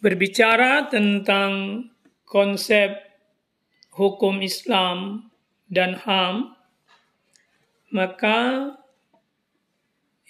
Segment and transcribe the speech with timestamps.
[0.00, 1.84] berbicara tentang
[2.24, 2.96] konsep
[3.94, 5.28] hukum Islam
[5.68, 6.56] dan HAM,
[7.92, 8.72] maka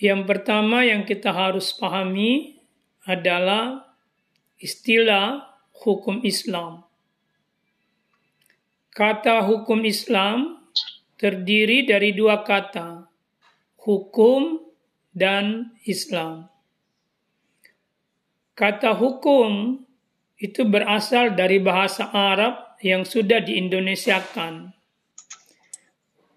[0.01, 2.59] yang pertama yang kita harus pahami
[3.07, 3.85] adalah
[4.59, 5.55] istilah
[5.87, 6.85] hukum Islam.
[8.91, 10.67] Kata hukum Islam
[11.15, 13.07] terdiri dari dua kata,
[13.81, 14.61] hukum
[15.15, 16.49] dan Islam.
[18.61, 19.81] Kata hukum
[20.37, 24.69] itu berasal dari bahasa Arab yang sudah diindonesiakan.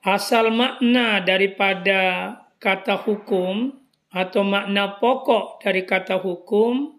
[0.08, 2.32] Asal makna daripada
[2.64, 3.76] kata hukum
[4.08, 6.96] atau makna pokok dari kata hukum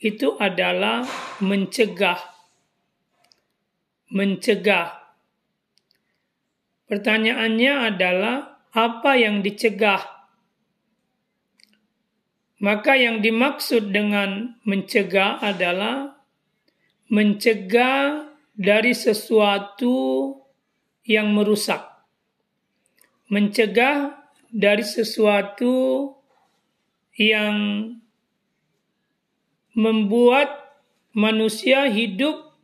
[0.00, 1.04] itu adalah
[1.44, 2.16] mencegah.
[4.08, 4.88] Mencegah.
[6.88, 10.15] Pertanyaannya adalah apa yang dicegah
[12.56, 16.16] maka yang dimaksud dengan mencegah adalah
[17.12, 20.32] mencegah dari sesuatu
[21.04, 21.84] yang merusak.
[23.28, 24.16] Mencegah
[24.48, 26.14] dari sesuatu
[27.20, 27.90] yang
[29.76, 30.48] membuat
[31.12, 32.56] manusia hidup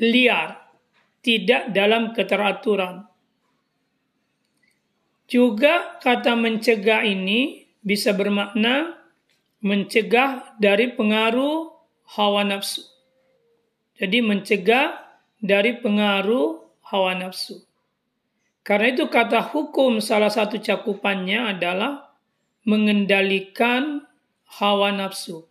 [0.00, 0.72] liar,
[1.20, 3.04] tidak dalam keteraturan.
[5.28, 8.96] Juga kata mencegah ini bisa bermakna
[9.60, 11.70] mencegah dari pengaruh
[12.16, 12.80] hawa nafsu.
[14.00, 14.98] Jadi mencegah
[15.38, 17.62] dari pengaruh hawa nafsu.
[18.64, 22.16] Karena itu kata hukum salah satu cakupannya adalah
[22.64, 24.08] mengendalikan
[24.48, 25.44] hawa nafsu.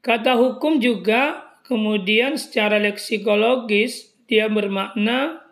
[0.00, 5.44] Kata hukum juga kemudian secara leksikologis dia bermakna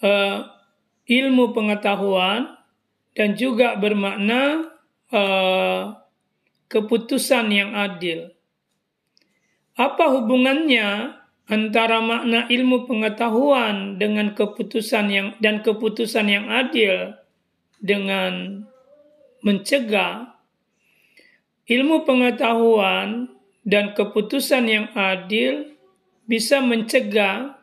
[0.00, 0.38] uh,
[1.06, 2.55] ilmu pengetahuan
[3.16, 4.70] dan juga bermakna
[5.10, 5.96] uh,
[6.68, 8.28] keputusan yang adil.
[9.76, 11.16] Apa hubungannya
[11.48, 17.16] antara makna ilmu pengetahuan dengan keputusan yang dan keputusan yang adil
[17.80, 18.64] dengan
[19.40, 20.36] mencegah
[21.66, 23.30] ilmu pengetahuan
[23.66, 25.74] dan keputusan yang adil
[26.26, 27.58] bisa mencegah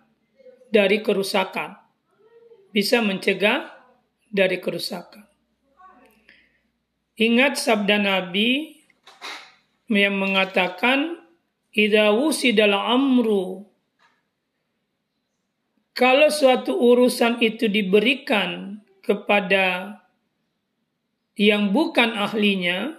[0.72, 1.80] dari kerusakan.
[2.72, 3.70] Bisa mencegah
[4.32, 5.23] dari kerusakan.
[7.14, 8.82] Ingat sabda Nabi
[9.86, 11.22] yang mengatakan
[11.70, 13.70] idza wusidal amru.
[15.94, 20.02] Kalau suatu urusan itu diberikan kepada
[21.38, 22.98] yang bukan ahlinya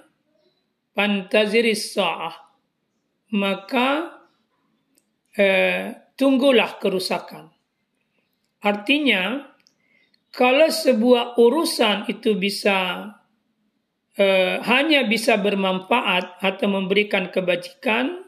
[0.94, 2.44] pantaziris sa'ah
[3.34, 4.14] maka
[5.34, 7.50] eh, tunggulah kerusakan.
[8.62, 9.42] Artinya
[10.30, 13.10] kalau sebuah urusan itu bisa
[14.18, 18.24] eh, hanya bisa bermanfaat atau memberikan kebajikan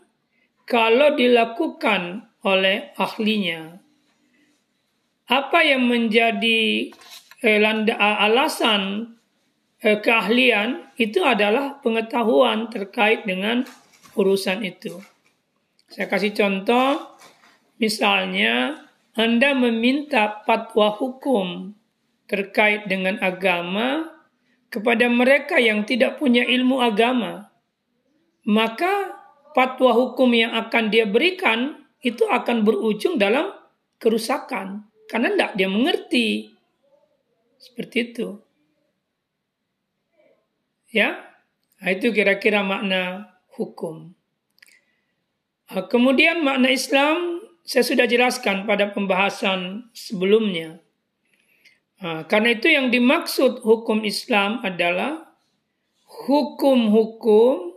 [0.67, 3.79] kalau dilakukan oleh ahlinya.
[5.27, 6.91] Apa yang menjadi
[7.43, 9.15] eh, landa, alasan
[9.83, 13.67] eh, keahlian itu adalah pengetahuan terkait dengan
[14.15, 14.95] urusan itu.
[15.87, 17.19] Saya kasih contoh,
[17.79, 21.79] misalnya Anda meminta fatwa hukum
[22.27, 24.16] terkait dengan agama
[24.77, 27.49] kepada mereka yang tidak punya ilmu agama,
[28.45, 29.17] maka
[29.57, 33.57] fatwa hukum yang akan dia berikan itu akan berujung dalam
[33.97, 36.53] kerusakan karena tidak dia mengerti
[37.57, 38.37] seperti itu.
[40.93, 41.25] Ya,
[41.81, 44.13] nah, itu kira-kira makna hukum.
[45.73, 50.85] Kemudian makna Islam saya sudah jelaskan pada pembahasan sebelumnya.
[51.97, 55.33] Nah, karena itu yang dimaksud hukum Islam adalah
[56.29, 57.73] hukum-hukum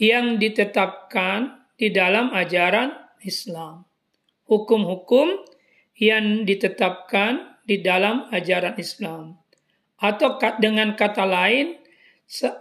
[0.00, 3.84] yang ditetapkan di dalam ajaran Islam.
[4.48, 5.44] Hukum-hukum
[5.98, 9.36] yang ditetapkan di dalam ajaran Islam.
[9.98, 11.76] Atau dengan kata lain,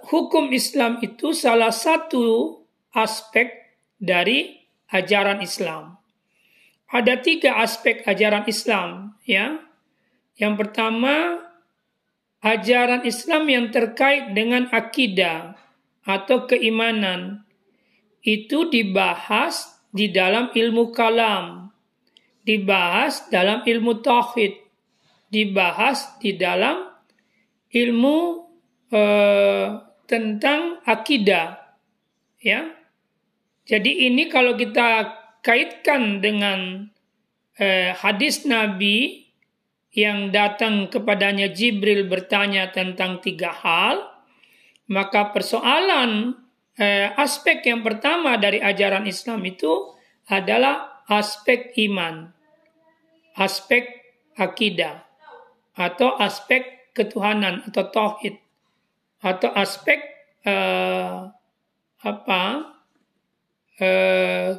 [0.09, 2.59] hukum Islam itu salah satu
[2.91, 4.57] aspek dari
[4.89, 6.01] ajaran Islam.
[6.89, 9.66] Ada tiga aspek ajaran Islam, ya.
[10.37, 11.41] Yang pertama,
[12.45, 15.57] ajaran Islam yang terkait dengan akidah
[16.05, 17.43] atau keimanan
[18.21, 21.73] itu dibahas di dalam ilmu kalam,
[22.45, 24.53] dibahas dalam ilmu tauhid,
[25.33, 26.85] dibahas di dalam
[27.73, 28.17] ilmu
[28.93, 29.67] eh,
[30.07, 31.59] tentang akidah,
[32.39, 32.71] ya.
[33.67, 35.11] Jadi ini kalau kita
[35.43, 36.87] kaitkan dengan
[37.59, 39.26] eh, hadis Nabi
[39.95, 44.03] yang datang kepadanya Jibril bertanya tentang tiga hal,
[44.91, 46.35] maka persoalan
[46.79, 49.95] eh, aspek yang pertama dari ajaran Islam itu
[50.27, 52.31] adalah aspek iman,
[53.39, 53.87] aspek
[54.35, 55.07] akidah,
[55.75, 58.35] atau aspek ketuhanan atau tauhid,
[59.23, 59.99] atau aspek
[60.43, 61.17] eh,
[61.97, 62.41] apa
[63.81, 64.51] eh,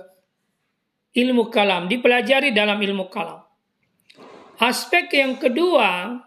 [1.14, 3.47] ilmu kalam dipelajari dalam ilmu kalam.
[4.58, 6.18] Aspek yang kedua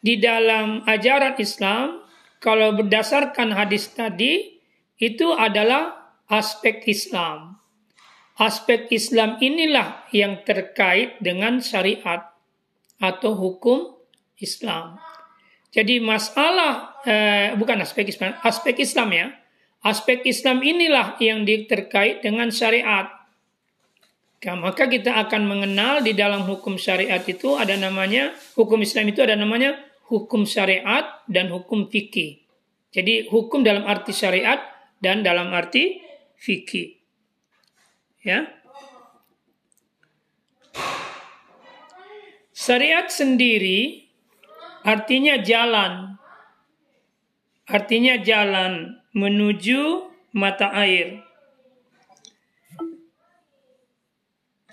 [0.00, 2.00] di dalam ajaran Islam
[2.40, 4.60] kalau berdasarkan hadis tadi
[4.96, 7.60] itu adalah aspek Islam.
[8.40, 12.32] Aspek Islam inilah yang terkait dengan syariat
[12.98, 13.92] atau hukum
[14.40, 14.98] Islam.
[15.70, 19.26] Jadi masalah eh, bukan aspek Islam, aspek Islam ya.
[19.84, 23.23] Aspek Islam inilah yang terkait dengan syariat.
[24.52, 29.32] Maka kita akan mengenal di dalam hukum syariat itu ada namanya hukum Islam itu ada
[29.32, 29.80] namanya
[30.12, 32.44] hukum syariat dan hukum fikih.
[32.92, 34.60] Jadi hukum dalam arti syariat
[35.00, 36.04] dan dalam arti
[36.36, 37.00] fikih.
[38.20, 38.44] Ya.
[42.52, 44.08] Syariat sendiri
[44.84, 46.20] artinya jalan.
[47.64, 51.24] Artinya jalan menuju mata air.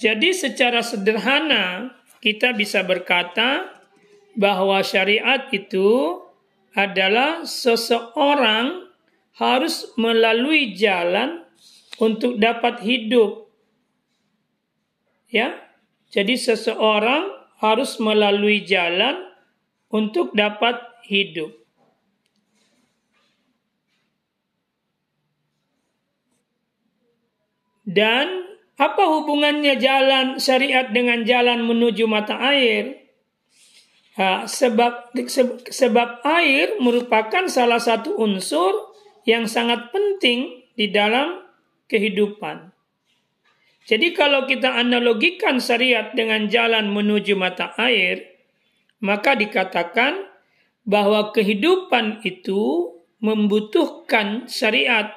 [0.02, 1.94] Jadi secara sederhana
[2.26, 3.70] kita bisa berkata
[4.34, 6.18] bahwa syariat itu
[6.74, 8.90] adalah seseorang
[9.38, 11.46] harus melalui jalan
[12.02, 13.46] untuk dapat hidup.
[15.30, 15.70] Ya.
[16.10, 17.30] Jadi seseorang
[17.62, 19.22] harus melalui jalan
[19.94, 21.54] untuk dapat hidup.
[27.86, 28.51] Dan
[28.82, 32.98] apa hubungannya jalan syariat dengan jalan menuju mata air?
[34.18, 35.14] Ha, sebab
[35.70, 38.74] sebab air merupakan salah satu unsur
[39.30, 41.46] yang sangat penting di dalam
[41.86, 42.74] kehidupan.
[43.86, 48.34] Jadi kalau kita analogikan syariat dengan jalan menuju mata air,
[48.98, 50.26] maka dikatakan
[50.82, 55.14] bahwa kehidupan itu membutuhkan syariat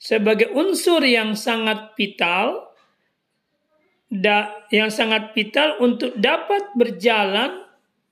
[0.00, 2.65] sebagai unsur yang sangat vital
[4.10, 7.66] da, yang sangat vital untuk dapat berjalan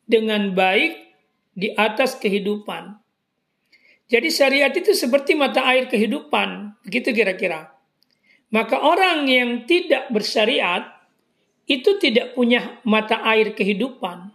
[0.05, 0.99] dengan baik
[1.55, 2.99] di atas kehidupan.
[4.11, 7.73] Jadi syariat itu seperti mata air kehidupan, begitu kira-kira.
[8.53, 10.87] Maka orang yang tidak bersyariat
[11.65, 14.31] itu tidak punya mata air kehidupan.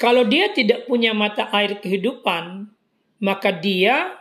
[0.00, 2.72] Kalau dia tidak punya mata air kehidupan,
[3.20, 4.16] maka dia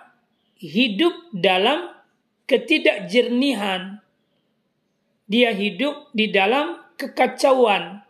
[0.60, 1.96] hidup dalam
[2.50, 4.04] ketidakjernihan,
[5.30, 8.02] dia hidup di dalam kekacauan.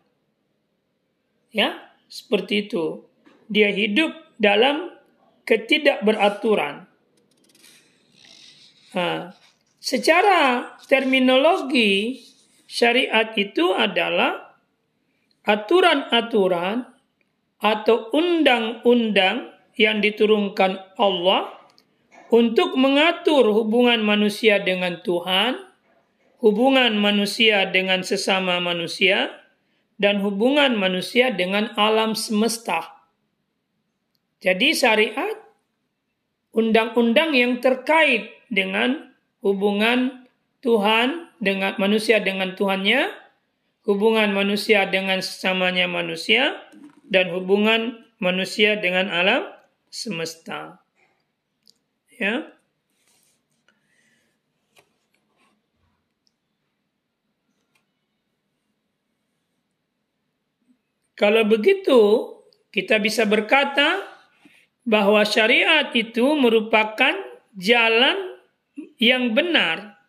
[1.51, 3.03] Ya, seperti itu.
[3.51, 4.95] Dia hidup dalam
[5.43, 6.87] ketidakberaturan.
[8.95, 9.35] Nah,
[9.83, 12.23] secara terminologi
[12.65, 14.55] syariat itu adalah
[15.43, 16.87] aturan-aturan
[17.59, 21.51] atau undang-undang yang diturunkan Allah
[22.29, 25.68] untuk mengatur hubungan manusia dengan Tuhan
[26.39, 29.39] hubungan manusia dengan sesama manusia,
[29.99, 33.03] dan hubungan manusia dengan alam semesta.
[34.39, 35.35] Jadi syariat
[36.55, 39.11] undang-undang yang terkait dengan
[39.43, 40.25] hubungan
[40.63, 43.11] Tuhan dengan manusia dengan Tuhannya,
[43.83, 46.55] hubungan manusia dengan sesamanya manusia,
[47.07, 49.47] dan hubungan manusia dengan alam
[49.91, 50.83] semesta.
[52.15, 52.58] Ya.
[61.19, 62.31] Kalau begitu,
[62.71, 63.99] kita bisa berkata
[64.87, 67.11] bahwa syariat itu merupakan
[67.59, 68.39] jalan
[68.95, 69.99] yang benar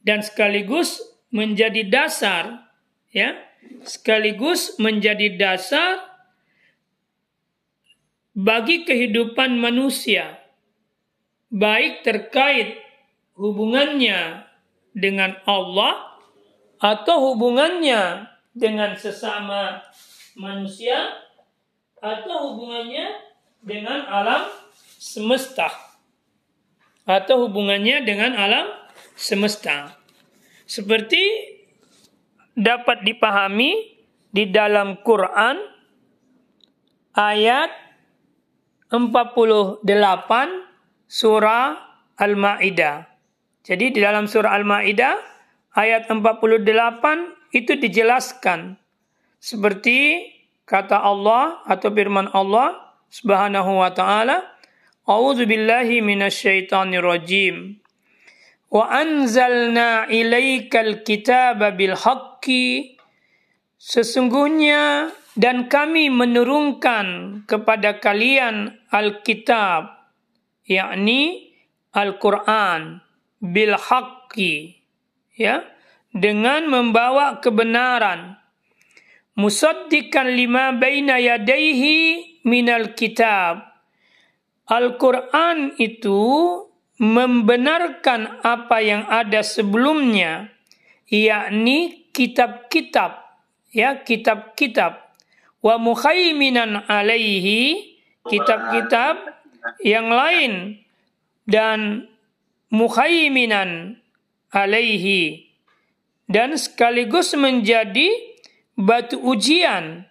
[0.00, 2.72] dan sekaligus menjadi dasar
[3.12, 3.36] ya.
[3.84, 6.00] Sekaligus menjadi dasar
[8.32, 10.40] bagi kehidupan manusia
[11.52, 12.78] baik terkait
[13.36, 14.46] hubungannya
[14.96, 16.16] dengan Allah
[16.80, 19.84] atau hubungannya dengan sesama
[20.36, 21.16] manusia
[21.98, 23.16] atau hubungannya
[23.64, 24.46] dengan alam
[25.00, 25.72] semesta
[27.08, 28.68] atau hubungannya dengan alam
[29.16, 29.96] semesta
[30.68, 31.22] seperti
[32.52, 33.96] dapat dipahami
[34.28, 35.56] di dalam Quran
[37.16, 37.72] ayat
[38.92, 39.82] 48
[41.08, 41.66] surah
[42.16, 43.08] Al-Maidah.
[43.66, 45.14] Jadi di dalam surah Al-Maidah
[45.74, 46.62] ayat 48
[47.56, 48.78] itu dijelaskan
[49.46, 50.26] seperti
[50.66, 52.74] kata Allah atau firman Allah
[53.06, 54.42] Subhanahu wa taala,
[55.06, 57.78] "A'udzu billahi minasyaitonir rajim.
[58.66, 62.98] wa anzalna ilaikal kitaba bil haqqi
[63.78, 70.10] sesungguhnya dan kami menurunkan kepada kalian Alkitab
[70.66, 71.54] yakni
[71.94, 72.98] Al-Qur'an
[73.38, 74.82] bil haqqi
[75.38, 75.62] ya
[76.10, 78.34] dengan membawa kebenaran
[79.36, 83.76] musaddiqan lima baina yadaihi minal kitab.
[84.66, 86.18] Al-Quran itu
[86.98, 90.50] membenarkan apa yang ada sebelumnya,
[91.06, 93.22] yakni kitab-kitab,
[93.70, 95.06] ya kitab-kitab,
[95.62, 97.94] wa muhaiminan alaihi
[98.26, 99.38] kitab-kitab
[99.84, 100.82] yang lain
[101.46, 102.10] dan
[102.72, 104.02] muhaiminan
[104.50, 105.46] alaihi.
[106.26, 108.10] Dan sekaligus menjadi
[108.76, 110.04] batu ujian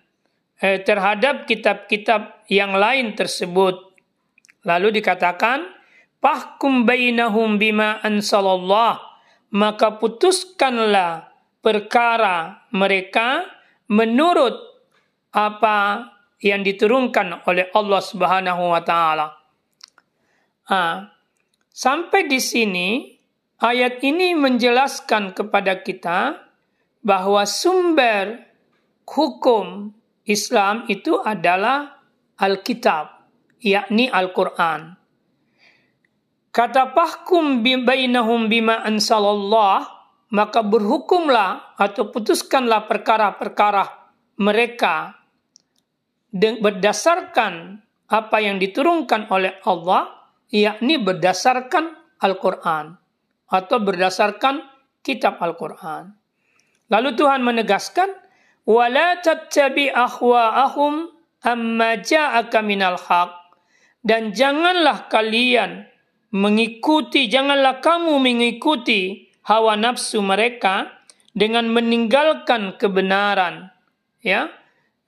[0.60, 3.94] eh, terhadap kitab-kitab yang lain tersebut.
[4.66, 5.72] Lalu dikatakan,
[6.26, 8.98] Fahkum bainahum bima ansalallah,
[9.54, 11.30] maka putuskanlah
[11.62, 13.46] perkara mereka
[13.94, 14.58] menurut
[15.30, 16.10] apa
[16.42, 19.38] yang diturunkan oleh Allah Subhanahu wa taala.
[20.66, 21.14] Ah,
[21.70, 23.06] sampai di sini
[23.62, 26.42] ayat ini menjelaskan kepada kita
[27.06, 28.42] bahwa sumber
[29.06, 29.94] hukum
[30.26, 32.02] Islam itu adalah
[32.36, 33.30] Alkitab,
[33.62, 34.98] yakni Al-Quran.
[36.52, 39.86] Kata pahkum bainahum bima ansalallah,
[40.34, 43.84] maka berhukumlah atau putuskanlah perkara-perkara
[44.42, 45.16] mereka
[46.36, 47.80] berdasarkan
[48.12, 52.96] apa yang diturunkan oleh Allah, yakni berdasarkan Al-Quran
[53.52, 54.64] atau berdasarkan
[55.06, 56.12] kitab Al-Quran.
[56.90, 58.25] Lalu Tuhan menegaskan,
[58.66, 61.10] wala tattabi ahwa'ahum
[61.46, 63.34] amma ja'aka minal haq
[64.02, 65.86] dan janganlah kalian
[66.34, 70.90] mengikuti janganlah kamu mengikuti hawa nafsu mereka
[71.38, 73.70] dengan meninggalkan kebenaran
[74.26, 74.50] ya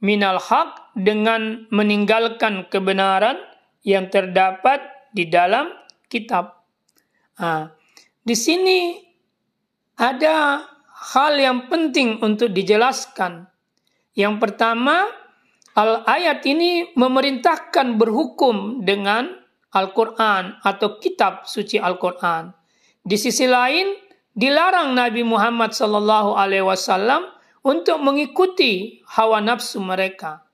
[0.02, 3.42] minal haq dengan meninggalkan kebenaran
[3.82, 4.82] yang terdapat
[5.14, 5.74] di dalam
[6.06, 6.62] kitab.
[7.42, 7.74] Nah,
[8.22, 8.98] di sini
[9.98, 10.62] ada
[10.98, 13.46] hal yang penting untuk dijelaskan.
[14.18, 15.06] Yang pertama,
[15.78, 19.30] al ayat ini memerintahkan berhukum dengan
[19.78, 22.50] Al-Quran atau kitab suci Al-Quran.
[23.06, 23.94] Di sisi lain,
[24.34, 27.30] dilarang Nabi Muhammad Wasallam
[27.62, 30.50] untuk mengikuti hawa nafsu mereka.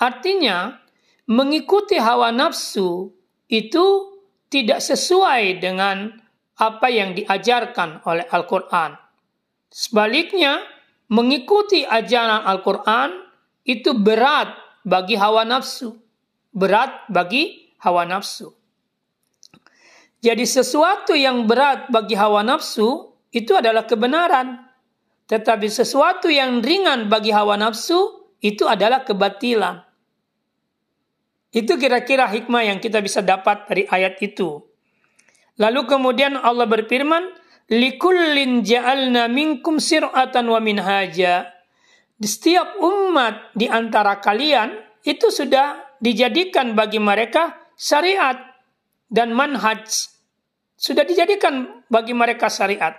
[0.00, 0.74] Artinya,
[1.30, 3.14] mengikuti hawa nafsu
[3.46, 3.86] itu
[4.50, 6.10] tidak sesuai dengan
[6.58, 9.03] apa yang diajarkan oleh Al-Quran.
[9.74, 10.62] Sebaliknya,
[11.10, 13.10] mengikuti ajaran Al-Quran
[13.66, 14.54] itu berat
[14.86, 15.98] bagi hawa nafsu.
[16.54, 18.54] Berat bagi hawa nafsu.
[20.22, 24.62] Jadi sesuatu yang berat bagi hawa nafsu itu adalah kebenaran.
[25.26, 29.82] Tetapi sesuatu yang ringan bagi hawa nafsu itu adalah kebatilan.
[31.50, 34.62] Itu kira-kira hikmah yang kita bisa dapat dari ayat itu.
[35.58, 41.48] Lalu kemudian Allah berfirman, likullin ja'alna minkum sir'atan wa minhaja.
[42.14, 48.38] Di setiap umat di antara kalian itu sudah dijadikan bagi mereka syariat
[49.10, 50.10] dan manhaj.
[50.74, 52.96] Sudah dijadikan bagi mereka syariat.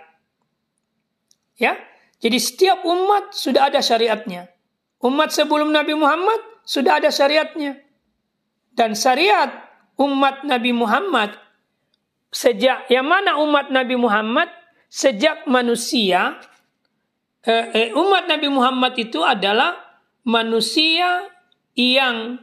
[1.56, 1.78] Ya,
[2.20, 4.48] jadi setiap umat sudah ada syariatnya.
[5.00, 7.80] Umat sebelum Nabi Muhammad sudah ada syariatnya.
[8.76, 9.48] Dan syariat
[9.96, 11.32] umat Nabi Muhammad
[12.32, 14.52] sejak yang mana umat Nabi Muhammad
[14.86, 16.38] sejak manusia
[17.46, 19.76] eh, eh, umat Nabi Muhammad itu adalah
[20.26, 21.26] manusia
[21.76, 22.40] yang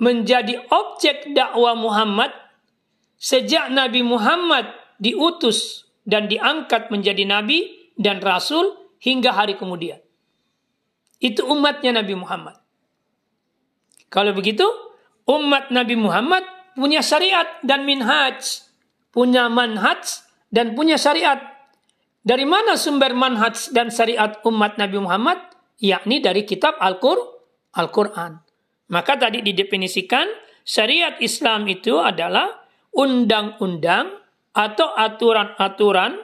[0.00, 2.32] menjadi objek dakwah Muhammad
[3.20, 4.68] sejak Nabi Muhammad
[5.00, 10.00] diutus dan diangkat menjadi nabi dan rasul hingga hari kemudian.
[11.20, 12.60] Itu umatnya Nabi Muhammad.
[14.12, 14.64] Kalau begitu,
[15.24, 16.44] umat Nabi Muhammad
[16.76, 18.63] punya syariat dan minhaj,
[19.14, 21.38] punya manhaj dan punya syariat.
[22.24, 25.38] Dari mana sumber manhaj dan syariat umat Nabi Muhammad?
[25.78, 28.42] Yakni dari kitab Al-Quran.
[28.90, 30.26] Maka tadi didefinisikan
[30.66, 34.18] syariat Islam itu adalah undang-undang
[34.54, 36.18] atau aturan-aturan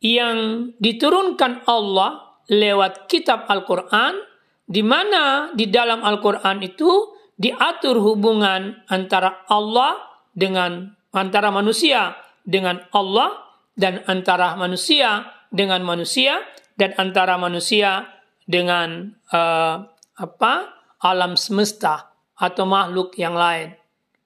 [0.00, 4.16] yang diturunkan Allah lewat kitab Al-Quran
[4.64, 9.96] di mana di dalam Al-Quran itu diatur hubungan antara Allah
[10.32, 12.14] dengan antara manusia
[12.46, 13.34] dengan Allah
[13.74, 16.42] dan antara manusia dengan manusia
[16.78, 18.06] dan antara manusia
[18.46, 19.76] dengan uh,
[20.16, 20.54] apa
[21.02, 23.74] alam semesta atau makhluk yang lain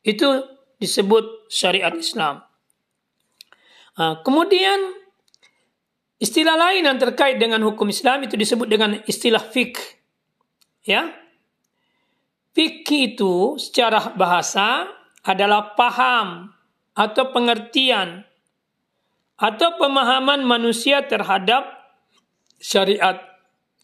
[0.05, 0.27] itu
[0.79, 2.45] disebut syariat Islam.
[3.95, 4.93] Nah, kemudian
[6.19, 9.81] istilah lain yang terkait dengan hukum Islam itu disebut dengan istilah fik.
[10.85, 11.11] Ya.
[12.55, 14.87] Fikih itu secara bahasa
[15.27, 16.54] adalah paham
[16.95, 18.23] atau pengertian
[19.35, 21.67] atau pemahaman manusia terhadap
[22.63, 23.19] syariat.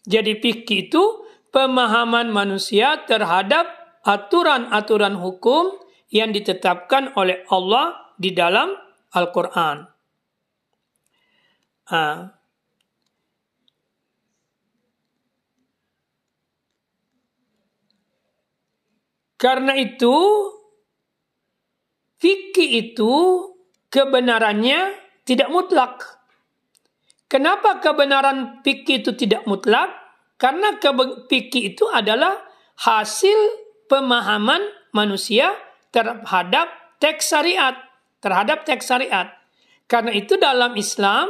[0.07, 1.03] Jadi fikih itu
[1.51, 3.67] pemahaman manusia terhadap
[4.07, 5.75] aturan-aturan hukum
[6.09, 8.73] yang ditetapkan oleh Allah di dalam
[9.11, 9.85] Al-Quran.
[19.35, 20.15] Karena itu,
[22.21, 23.13] fikih itu
[23.89, 26.21] kebenarannya tidak mutlak.
[27.25, 29.89] Kenapa kebenaran fikih itu tidak mutlak?
[30.37, 30.77] Karena
[31.27, 32.37] fikih itu adalah
[32.81, 33.37] hasil
[33.89, 34.61] pemahaman
[34.95, 35.53] manusia
[35.91, 37.75] terhadap teks syariat,
[38.23, 39.31] terhadap teks syariat.
[39.87, 41.29] Karena itu dalam Islam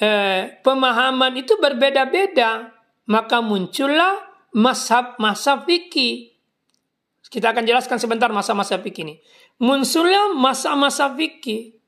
[0.00, 2.72] eh, pemahaman itu berbeda-beda,
[3.08, 4.20] maka muncullah
[4.52, 6.32] mashab-mashab fikih.
[7.32, 9.14] Kita akan jelaskan sebentar masa-masa fikih ini.
[9.62, 11.78] Muncullah masa-masa fikih.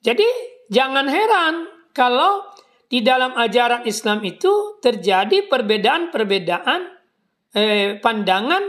[0.00, 0.24] Jadi
[0.72, 2.40] jangan heran kalau
[2.88, 6.80] di dalam ajaran Islam itu terjadi perbedaan-perbedaan
[7.52, 8.64] eh, pandangan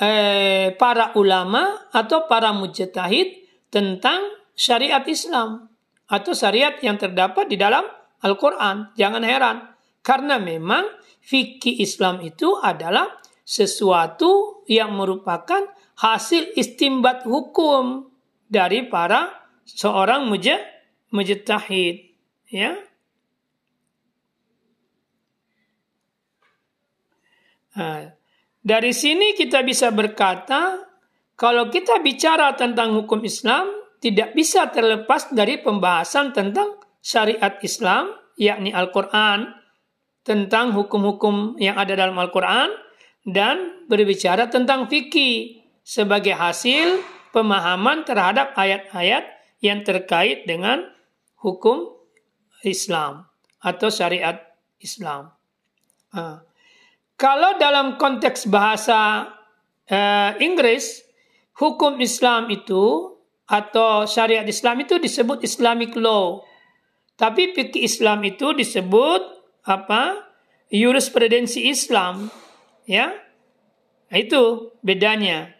[0.00, 4.20] eh, para ulama atau para mujtahid tentang
[4.52, 5.68] syariat Islam
[6.12, 7.88] atau syariat yang terdapat di dalam
[8.20, 8.92] Al-Quran.
[9.00, 9.56] Jangan heran,
[10.04, 10.84] karena memang
[11.24, 15.68] fikih Islam itu adalah sesuatu yang merupakan
[16.00, 18.08] hasil istimbat hukum
[18.48, 19.30] dari para
[19.68, 20.26] seorang
[21.12, 21.96] mujtahid.
[22.48, 22.76] Ya,
[27.74, 28.06] Nah,
[28.62, 30.78] dari sini kita bisa berkata
[31.34, 33.66] kalau kita bicara tentang hukum Islam,
[33.98, 39.50] tidak bisa terlepas dari pembahasan tentang syariat Islam, yakni Al-Quran,
[40.22, 42.70] tentang hukum-hukum yang ada dalam Al-Quran,
[43.24, 47.00] dan berbicara tentang fikih sebagai hasil
[47.32, 49.24] pemahaman terhadap ayat-ayat
[49.64, 50.84] yang terkait dengan
[51.40, 51.96] hukum
[52.64, 53.28] Islam
[53.64, 54.40] atau syariat
[54.80, 55.32] Islam.
[56.12, 56.44] Nah,
[57.16, 59.32] kalau dalam konteks bahasa
[59.88, 61.04] uh, Inggris,
[61.56, 66.44] hukum Islam itu atau syariat Islam itu disebut Islamic law.
[67.16, 69.22] Tapi fikih Islam itu disebut
[69.64, 70.32] apa?
[70.74, 72.26] Jurisprudensi Islam,
[72.88, 73.16] ya.
[74.08, 75.52] Nah, itu bedanya.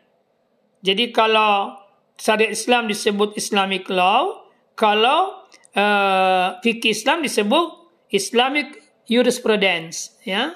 [0.85, 1.75] Jadi kalau
[2.21, 7.67] syariat Islam disebut Islamic law, kalau uh, fikih Islam disebut
[8.13, 10.55] Islamic jurisprudence, ya.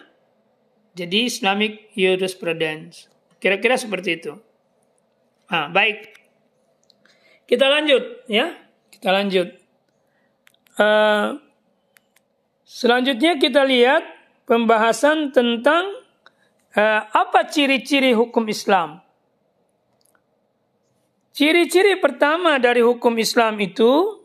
[0.94, 3.06] Jadi Islamic jurisprudence.
[3.38, 4.32] Kira-kira seperti itu.
[5.48, 6.18] Ah, baik.
[7.48, 8.52] Kita lanjut ya.
[8.92, 9.48] Kita lanjut.
[10.78, 11.38] Uh,
[12.66, 14.02] selanjutnya kita lihat
[14.44, 15.97] pembahasan tentang
[16.74, 19.00] uh, apa ciri-ciri hukum Islam.
[21.32, 24.18] Ciri-ciri pertama dari hukum Islam itu,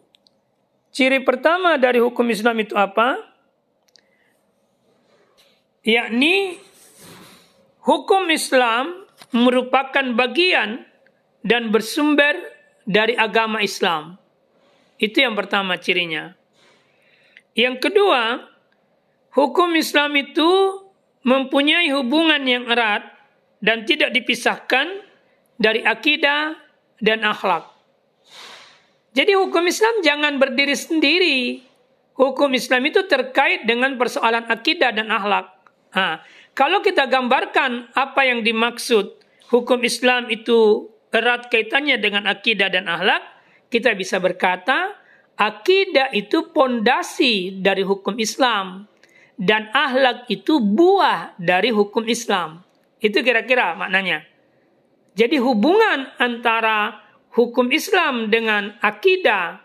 [0.90, 3.22] ciri pertama dari hukum Islam itu apa?
[5.86, 6.58] Yakni
[7.86, 10.90] hukum Islam merupakan bagian
[11.46, 12.34] dan bersumber
[12.88, 14.18] dari agama Islam.
[14.98, 16.34] Itu yang pertama cirinya.
[17.54, 18.50] Yang kedua,
[19.38, 20.50] hukum Islam itu
[21.24, 23.08] mempunyai hubungan yang erat
[23.64, 25.04] dan tidak dipisahkan
[25.56, 26.60] dari akidah
[27.00, 27.72] dan akhlak.
[29.14, 31.40] Jadi hukum Islam jangan berdiri sendiri.
[32.14, 35.50] Hukum Islam itu terkait dengan persoalan akidah dan akhlak.
[35.94, 36.22] Nah,
[36.54, 39.18] kalau kita gambarkan apa yang dimaksud
[39.50, 43.22] hukum Islam itu erat kaitannya dengan akidah dan akhlak,
[43.70, 44.98] kita bisa berkata
[45.38, 48.86] akidah itu pondasi dari hukum Islam
[49.38, 52.62] dan akhlak itu buah dari hukum Islam.
[53.02, 54.24] Itu kira-kira maknanya.
[55.14, 59.62] Jadi hubungan antara hukum Islam dengan akidah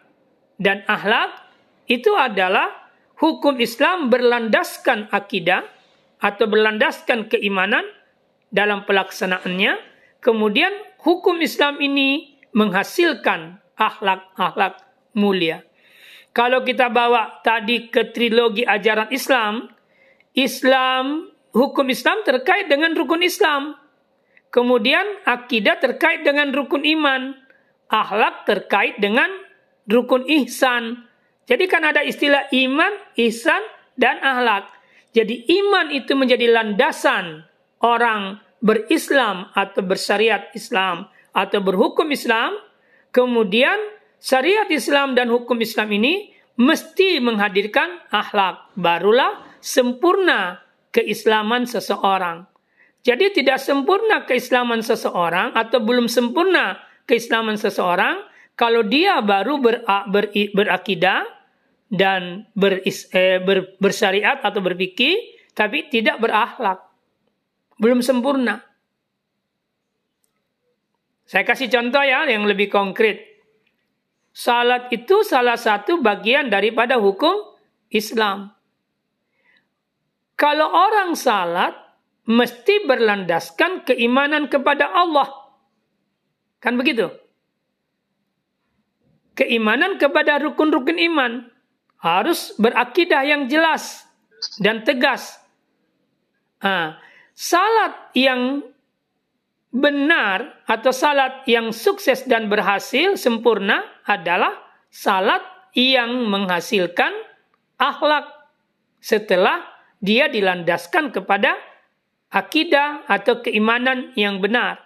[0.61, 1.49] dan akhlak
[1.89, 5.65] itu adalah hukum Islam berlandaskan akidah
[6.19, 7.87] atau berlandaskan keimanan
[8.49, 9.77] dalam pelaksanaannya,
[10.25, 10.73] kemudian
[11.05, 14.83] hukum Islam ini menghasilkan akhlak-akhlak
[15.15, 15.68] mulia.
[16.39, 19.67] Kalau kita bawa tadi ke trilogi ajaran Islam,
[20.39, 23.75] Islam, hukum Islam terkait dengan rukun Islam.
[24.55, 27.35] Kemudian akidah terkait dengan rukun iman.
[27.91, 29.27] Akhlak terkait dengan
[29.91, 31.11] rukun ihsan.
[31.51, 33.59] Jadi kan ada istilah iman, ihsan,
[33.99, 34.71] dan akhlak.
[35.11, 37.43] Jadi iman itu menjadi landasan
[37.83, 42.55] orang berislam atau bersyariat Islam atau berhukum Islam.
[43.11, 48.75] Kemudian syariat Islam dan hukum Islam ini mesti menghadirkan akhlak.
[48.75, 52.47] Barulah sempurna keislaman seseorang.
[53.07, 58.27] Jadi tidak sempurna keislaman seseorang atau belum sempurna keislaman seseorang
[58.59, 61.23] kalau dia baru ber, ber, berakidah
[61.89, 65.15] dan ber, eh, ber, bersyariat atau berpikir
[65.55, 66.85] tapi tidak berakhlak.
[67.79, 68.59] Belum sempurna.
[71.29, 73.38] Saya kasih contoh ya yang lebih konkret.
[74.31, 77.35] Salat itu salah satu bagian daripada hukum
[77.91, 78.55] Islam.
[80.39, 81.75] Kalau orang salat
[82.29, 85.27] mesti berlandaskan keimanan kepada Allah.
[86.63, 87.11] Kan begitu?
[89.39, 91.47] keimanan kepada rukun-rukun iman
[92.03, 94.03] harus berakidah yang jelas
[94.59, 95.39] dan tegas.
[96.59, 96.99] Nah,
[97.39, 98.67] salat yang
[99.71, 104.57] benar atau salat yang sukses dan berhasil sempurna adalah
[104.89, 105.45] salat
[105.77, 107.13] yang menghasilkan
[107.77, 108.25] akhlak
[108.99, 109.63] setelah
[110.01, 111.55] dia dilandaskan kepada
[112.33, 114.81] akidah atau keimanan yang benar.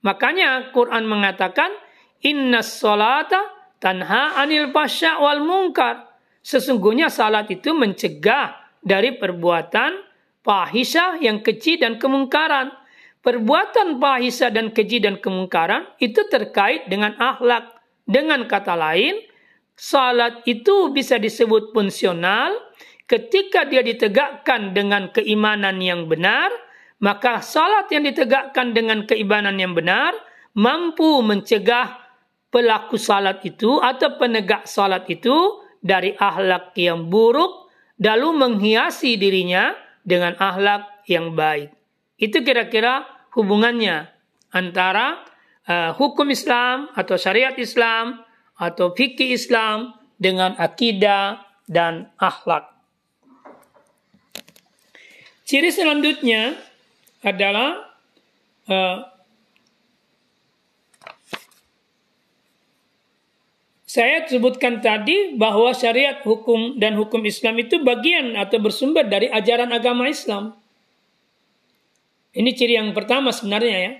[0.00, 1.68] Makanya Quran mengatakan
[2.24, 3.40] inna salata
[3.82, 6.08] tanha anil pasya wal mungkar.
[6.40, 9.92] Sesungguhnya salat itu mencegah dari perbuatan
[10.40, 12.72] fahisyah yang keji dan kemungkaran.
[13.20, 17.79] Perbuatan fahisyah dan keji dan kemungkaran itu terkait dengan akhlak.
[18.10, 19.22] Dengan kata lain,
[19.78, 22.58] salat itu bisa disebut fungsional
[23.06, 26.50] ketika dia ditegakkan dengan keimanan yang benar,
[26.98, 30.10] maka salat yang ditegakkan dengan keimanan yang benar
[30.58, 32.02] mampu mencegah
[32.50, 37.70] pelaku salat itu atau penegak salat itu dari ahlak yang buruk
[38.02, 39.70] lalu menghiasi dirinya
[40.02, 41.70] dengan ahlak yang baik.
[42.18, 43.06] Itu kira-kira
[43.38, 44.10] hubungannya
[44.50, 45.29] antara
[45.70, 48.26] uh, hukum Islam atau syariat Islam
[48.58, 52.66] atau fikih Islam dengan akidah dan akhlak.
[55.46, 56.58] Ciri selanjutnya
[57.22, 57.94] adalah
[58.66, 59.06] uh,
[63.90, 69.66] Saya sebutkan tadi bahwa syariat hukum dan hukum Islam itu bagian atau bersumber dari ajaran
[69.74, 70.54] agama Islam.
[72.30, 73.92] Ini ciri yang pertama sebenarnya ya.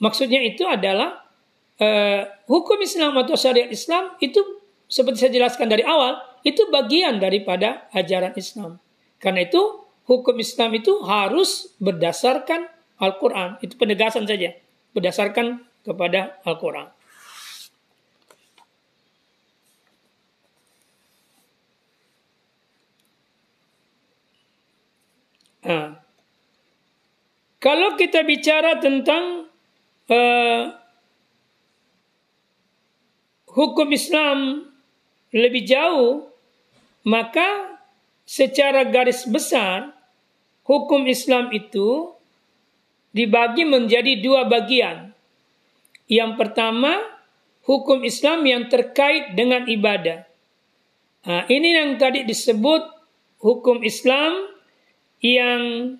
[0.00, 1.28] Maksudnya itu adalah
[1.76, 4.40] uh, hukum Islam atau syariat Islam itu
[4.88, 8.80] seperti saya jelaskan dari awal itu bagian daripada ajaran Islam.
[9.20, 9.60] Karena itu
[10.08, 12.64] hukum Islam itu harus berdasarkan
[12.96, 13.60] Al-Quran.
[13.60, 14.56] Itu penegasan saja.
[14.96, 16.88] Berdasarkan kepada Al-Quran.
[25.60, 26.00] Nah,
[27.60, 29.49] kalau kita bicara tentang
[30.10, 30.62] uh,
[33.54, 34.68] hukum Islam
[35.30, 36.26] lebih jauh,
[37.06, 37.78] maka
[38.26, 39.94] secara garis besar
[40.66, 42.14] hukum Islam itu
[43.10, 45.10] dibagi menjadi dua bagian.
[46.10, 46.98] Yang pertama,
[47.66, 50.26] hukum Islam yang terkait dengan ibadah.
[51.20, 52.82] Nah, ini yang tadi disebut
[53.38, 54.50] hukum Islam
[55.20, 55.94] yang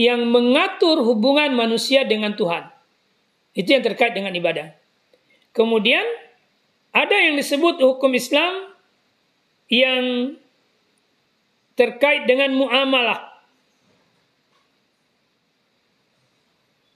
[0.00, 2.72] yang mengatur hubungan manusia dengan Tuhan.
[3.52, 4.72] Itu yang terkait dengan ibadah.
[5.52, 6.00] Kemudian
[6.96, 8.72] ada yang disebut hukum Islam
[9.68, 10.34] yang
[11.76, 13.28] terkait dengan muamalah.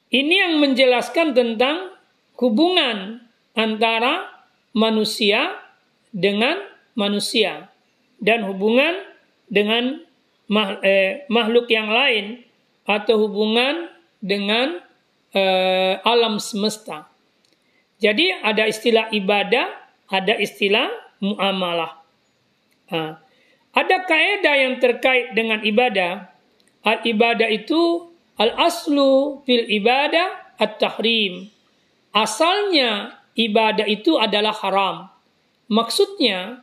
[0.08, 1.92] Ini yang menjelaskan tentang
[2.40, 3.20] hubungan
[3.52, 4.32] antara
[4.72, 5.60] manusia
[6.14, 6.56] dengan
[6.96, 7.68] manusia
[8.22, 9.02] dan hubungan
[9.50, 10.00] dengan
[10.86, 12.43] eh, makhluk yang lain
[12.84, 13.88] atau hubungan
[14.20, 14.80] dengan
[15.32, 17.08] eh, alam semesta.
[18.00, 19.68] Jadi ada istilah ibadah,
[20.12, 20.88] ada istilah
[21.24, 22.04] muamalah.
[22.92, 23.16] Nah,
[23.74, 26.30] ada kaidah yang terkait dengan ibadah.
[26.84, 31.48] Al ibadah itu al aslu fil ibadah at tahrim.
[32.14, 35.10] Asalnya ibadah itu adalah haram.
[35.66, 36.62] Maksudnya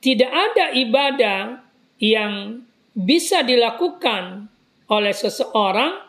[0.00, 1.62] tidak ada ibadah
[2.00, 2.64] yang
[2.96, 4.50] bisa dilakukan
[4.88, 6.00] oleh seseorang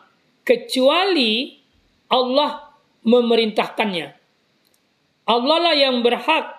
[0.42, 1.60] kecuali
[2.10, 2.72] Allah
[3.04, 4.08] memerintahkannya.
[5.28, 6.58] Allah lah yang berhak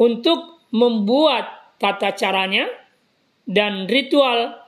[0.00, 2.66] untuk membuat tata caranya
[3.46, 4.58] dan ritual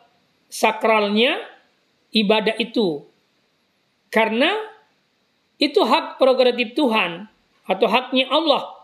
[0.47, 1.41] sakralnya
[2.15, 3.05] ibadah itu.
[4.11, 4.51] Karena
[5.61, 7.27] itu hak prerogatif Tuhan
[7.69, 8.81] atau haknya Allah.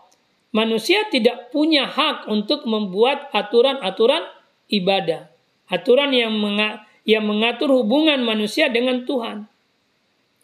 [0.55, 4.23] Manusia tidak punya hak untuk membuat aturan-aturan
[4.71, 5.27] ibadah.
[5.67, 6.31] Aturan yang
[7.07, 9.47] yang mengatur hubungan manusia dengan Tuhan.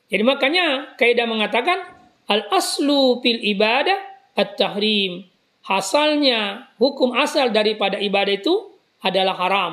[0.08, 1.84] Jadi makanya kaidah mengatakan
[2.32, 4.00] al aslu fil ibadah
[4.40, 5.28] at-tahrim.
[5.64, 8.72] Hasalnya hukum asal daripada ibadah itu
[9.04, 9.72] adalah haram.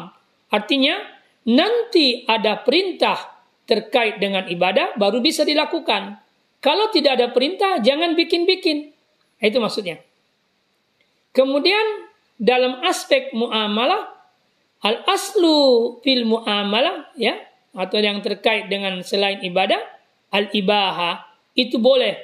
[0.50, 0.98] Artinya
[1.46, 3.38] nanti ada perintah
[3.70, 6.18] terkait dengan ibadah baru bisa dilakukan.
[6.58, 8.90] Kalau tidak ada perintah jangan bikin-bikin.
[9.38, 10.02] Itu maksudnya.
[11.30, 14.19] Kemudian dalam aspek muamalah
[14.80, 17.36] al aslu fil muamalah ya
[17.76, 19.80] atau yang terkait dengan selain ibadah
[20.32, 22.16] al ibaha itu boleh.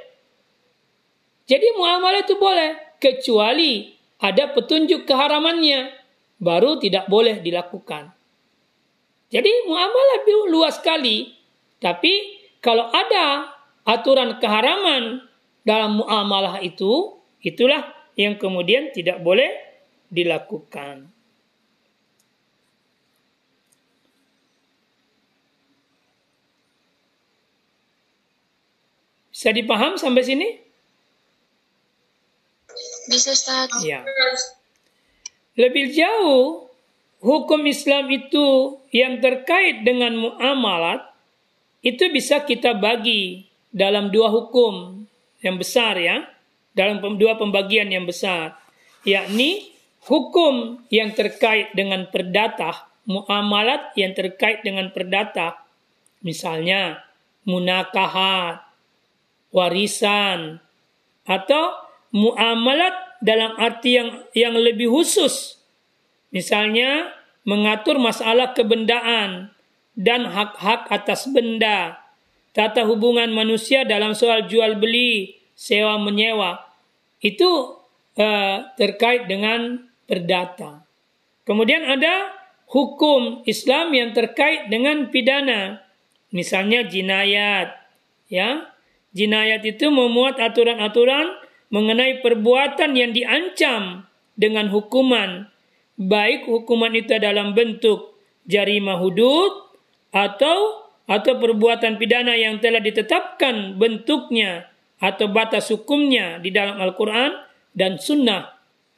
[1.47, 5.93] Jadi muamalah itu boleh kecuali ada petunjuk keharamannya
[6.41, 8.13] baru tidak boleh dilakukan.
[9.27, 11.35] Jadi muamalah luas sekali,
[11.83, 15.27] tapi kalau ada aturan keharaman
[15.67, 19.51] dalam muamalah itu, itulah yang kemudian tidak boleh
[20.09, 21.11] dilakukan.
[29.37, 30.49] Bisa dipaham sampai sini?
[33.05, 33.69] Bisa, Ustaz.
[33.85, 34.01] Ya.
[35.61, 36.73] Lebih jauh,
[37.21, 41.05] hukum Islam itu yang terkait dengan muamalat
[41.85, 45.05] itu bisa kita bagi dalam dua hukum
[45.45, 46.25] yang besar ya,
[46.73, 48.57] dalam dua pembagian yang besar,
[49.05, 49.69] yakni
[50.09, 55.61] hukum yang terkait dengan perdata, muamalat yang terkait dengan perdata,
[56.25, 57.05] misalnya
[57.45, 58.66] munakahat,
[59.51, 60.59] warisan
[61.27, 61.75] atau
[62.15, 65.59] muamalat dalam arti yang yang lebih khusus.
[66.31, 67.15] Misalnya
[67.47, 69.55] mengatur masalah kebendaan
[69.97, 71.97] dan hak-hak atas benda,
[72.53, 76.61] tata hubungan manusia dalam soal jual beli, sewa menyewa.
[77.23, 77.81] Itu
[78.21, 80.85] uh, terkait dengan perdata.
[81.49, 82.35] Kemudian ada
[82.69, 85.81] hukum Islam yang terkait dengan pidana.
[86.35, 87.73] Misalnya jinayat,
[88.29, 88.76] ya.
[89.17, 91.41] Jinayat itu memuat aturan-aturan
[91.73, 94.05] mengenai perbuatan yang diancam
[94.37, 95.49] dengan hukuman,
[95.97, 98.13] baik hukuman itu dalam bentuk
[98.45, 99.73] jarimah hudud
[100.13, 104.69] atau atau perbuatan pidana yang telah ditetapkan bentuknya
[105.01, 107.31] atau batas hukumnya di dalam Al-Quran
[107.73, 108.53] dan Sunnah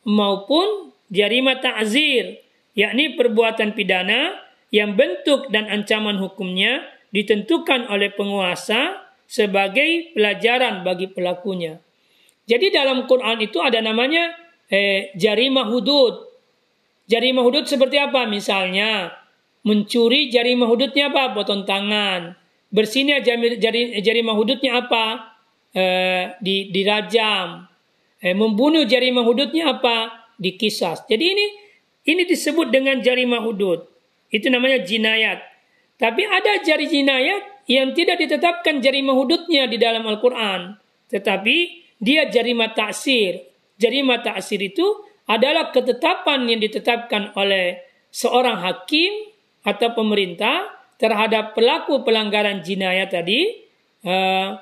[0.08, 2.42] maupun jarimah ta'zir
[2.74, 4.40] yakni perbuatan pidana
[4.74, 11.76] yang bentuk dan ancaman hukumnya ditentukan oleh penguasa sebagai pelajaran bagi pelakunya.
[12.48, 14.32] Jadi dalam Quran itu ada namanya
[14.72, 16.24] eh, jarimah hudud.
[17.04, 18.24] Jarimah hudud seperti apa?
[18.24, 19.12] Misalnya
[19.68, 21.36] mencuri jarimah hududnya apa?
[21.36, 22.32] Potong tangan.
[22.72, 23.60] Bersihnya jari,
[24.00, 25.36] jari, hududnya apa?
[25.76, 27.68] Eh, di, dirajam.
[28.24, 30.32] Eh, membunuh jarimah hududnya apa?
[30.40, 31.04] Dikisas.
[31.04, 31.46] Jadi ini
[32.08, 33.84] ini disebut dengan jarimah hudud.
[34.32, 35.44] Itu namanya jinayat.
[36.00, 40.74] Tapi ada jari jinayat yang tidak ditetapkan jarimah hududnya di dalam Al-Quran.
[41.12, 41.56] Tetapi
[42.00, 43.44] dia jarimah taksir.
[43.76, 49.12] Jarimah taksir itu adalah ketetapan yang ditetapkan oleh seorang hakim
[49.62, 50.64] atau pemerintah
[50.96, 53.68] terhadap pelaku pelanggaran jinayah tadi
[54.08, 54.56] uh,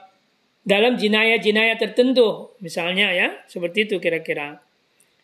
[0.67, 2.59] dalam jinayah-jinayah tertentu.
[2.59, 4.59] Misalnya ya, seperti itu kira-kira.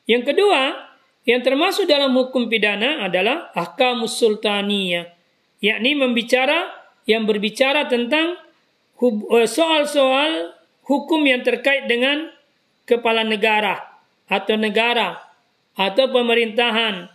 [0.07, 0.93] Yang kedua,
[1.27, 5.11] yang termasuk dalam hukum pidana adalah ahkamus sultaniyah,
[5.59, 8.39] yakni membicara yang berbicara tentang
[9.03, 10.55] eh, soal-soal
[10.87, 12.31] hukum yang terkait dengan
[12.87, 15.19] kepala negara atau negara
[15.79, 17.09] atau pemerintahan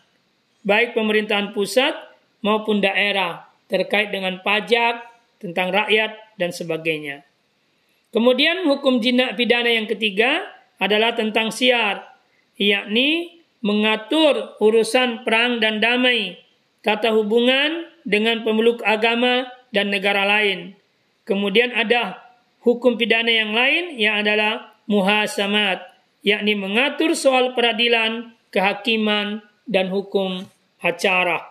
[0.68, 1.96] baik pemerintahan pusat
[2.44, 5.04] maupun daerah terkait dengan pajak
[5.38, 7.24] tentang rakyat dan sebagainya.
[8.12, 10.48] Kemudian hukum jinak pidana yang ketiga
[10.80, 12.04] adalah tentang siar,
[12.56, 16.40] yakni mengatur urusan perang dan damai,
[16.82, 20.76] tata hubungan dengan pemeluk agama dan negara lain.
[21.28, 22.24] Kemudian ada
[22.64, 25.84] hukum pidana yang lain yang adalah muhasamat,
[26.24, 30.48] yakni mengatur soal peradilan, kehakiman, dan hukum
[30.80, 31.44] acara.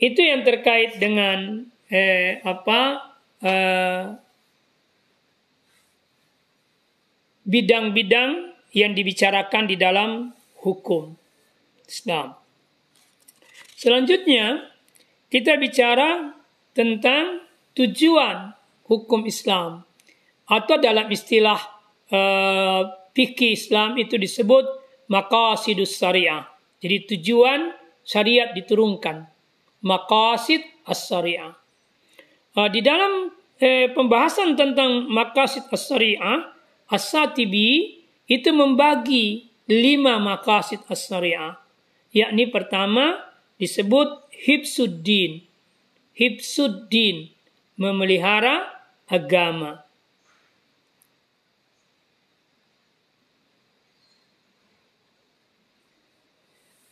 [0.00, 2.80] Itu yang terkait dengan eh, apa
[3.44, 4.02] eh,
[7.46, 10.30] bidang-bidang yang dibicarakan di dalam
[10.62, 11.14] hukum
[11.90, 12.38] Islam.
[13.74, 14.70] Selanjutnya
[15.32, 16.39] kita bicara
[16.80, 17.44] tentang
[17.76, 18.56] tujuan
[18.88, 19.84] hukum Islam
[20.48, 21.60] atau dalam istilah
[22.08, 24.64] uh, fikih Islam itu disebut
[25.12, 26.48] maqasidus syariah.
[26.80, 29.28] Jadi tujuan syariat diturunkan.
[29.84, 31.52] Maqasid as-syariah.
[32.56, 36.48] Uh, di dalam eh, pembahasan tentang maqasid as-syariah,
[36.90, 41.60] As-Satibi itu membagi lima maqasid as-syariah.
[42.10, 43.20] Yakni pertama
[43.60, 45.49] disebut hibsuddin
[46.20, 47.32] hibsuddin,
[47.80, 49.88] memelihara agama.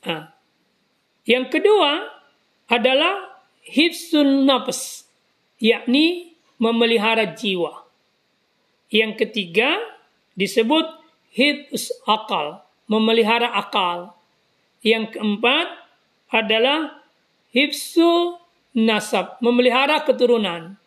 [0.09, 0.33] Nah,
[1.29, 2.09] yang kedua
[2.73, 5.05] adalah hibsun nafs,
[5.61, 7.85] yakni memelihara jiwa.
[8.89, 9.77] Yang ketiga
[10.33, 10.89] disebut
[11.37, 14.17] hibs akal, memelihara akal.
[14.81, 15.69] Yang keempat
[16.33, 17.05] adalah
[17.53, 18.41] hibsul
[18.79, 20.79] nasab, memelihara keturunan.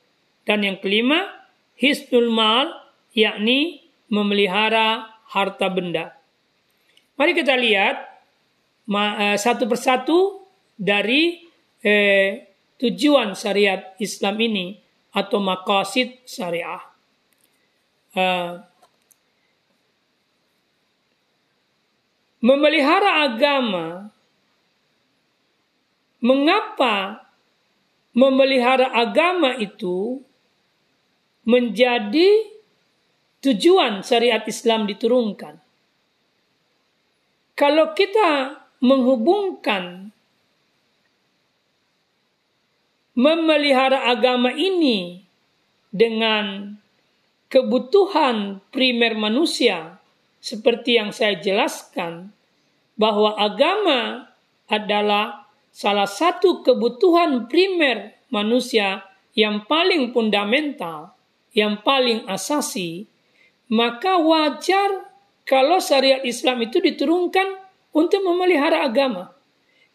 [0.48, 1.28] Dan yang kelima,
[1.76, 2.72] hisnul mal,
[3.12, 6.16] yakni memelihara harta benda.
[7.20, 7.96] Mari kita lihat
[8.88, 10.48] eh, satu persatu
[10.80, 11.44] dari
[11.84, 12.52] eh,
[12.82, 14.68] tujuan syariat Islam ini
[15.14, 16.82] atau makasid syariah.
[18.12, 18.60] Uh,
[22.44, 24.12] memelihara agama,
[26.20, 27.24] mengapa
[28.12, 30.20] memelihara agama itu
[31.48, 32.48] menjadi
[33.42, 35.58] tujuan syariat Islam diturunkan.
[37.58, 40.14] Kalau kita menghubungkan
[43.18, 45.22] memelihara agama ini
[45.92, 46.78] dengan
[47.52, 50.00] kebutuhan primer manusia
[50.42, 52.32] seperti yang saya jelaskan
[52.96, 54.32] bahwa agama
[54.72, 55.41] adalah
[55.72, 61.16] salah satu kebutuhan primer manusia yang paling fundamental,
[61.56, 63.08] yang paling asasi,
[63.72, 65.08] maka wajar
[65.48, 67.48] kalau syariat Islam itu diturunkan
[67.96, 69.32] untuk memelihara agama.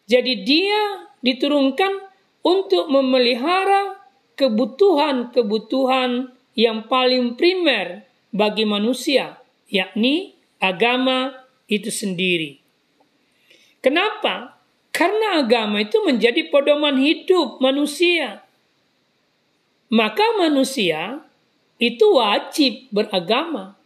[0.09, 2.09] Jadi dia diturunkan
[2.41, 3.97] untuk memelihara
[4.37, 9.37] kebutuhan-kebutuhan yang paling primer bagi manusia,
[9.69, 11.33] yakni agama
[11.69, 12.61] itu sendiri.
[13.81, 14.56] Kenapa?
[14.97, 18.41] Karena agama itu menjadi pedoman hidup manusia.
[19.93, 21.21] Maka manusia
[21.77, 23.77] itu wajib beragama.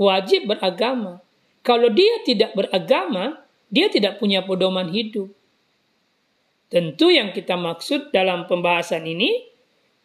[0.00, 1.20] Wajib beragama.
[1.60, 5.28] Kalau dia tidak beragama, dia tidak punya pedoman hidup.
[6.72, 9.44] Tentu yang kita maksud dalam pembahasan ini,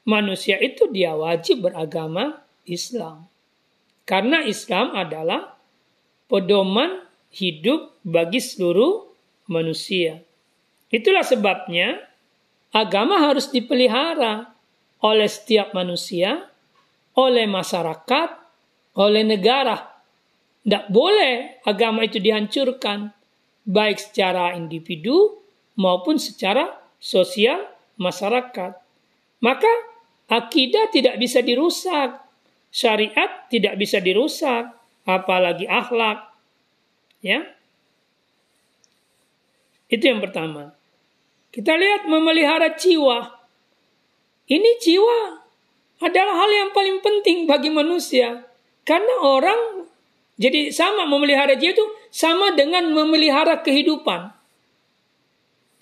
[0.03, 3.23] manusia itu dia wajib beragama Islam.
[4.03, 5.55] Karena Islam adalah
[6.27, 9.09] pedoman hidup bagi seluruh
[9.49, 10.21] manusia.
[10.93, 11.99] Itulah sebabnya
[12.69, 14.53] agama harus dipelihara
[15.01, 16.49] oleh setiap manusia
[17.19, 18.29] oleh masyarakat,
[18.95, 19.99] oleh negara.
[20.63, 23.12] Tidak boleh agama itu dihancurkan,
[23.67, 25.43] baik secara individu
[25.75, 27.67] maupun secara sosial
[27.99, 28.75] masyarakat.
[29.43, 29.71] Maka
[30.31, 32.23] akidah tidak bisa dirusak,
[32.71, 34.71] syariat tidak bisa dirusak,
[35.07, 36.31] apalagi akhlak.
[37.19, 37.43] Ya.
[39.89, 40.78] Itu yang pertama.
[41.49, 43.25] Kita lihat memelihara jiwa.
[44.45, 45.41] Ini jiwa
[45.99, 48.45] adalah hal yang paling penting bagi manusia.
[48.86, 49.89] Karena orang
[50.39, 54.32] jadi sama memelihara jiwa itu sama dengan memelihara kehidupan.